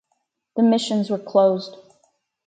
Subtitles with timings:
[0.55, 1.77] The missions were closed.